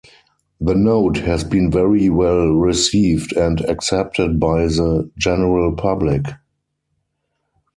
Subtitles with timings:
[0.59, 6.25] The note has been very well received and accepted by the general public.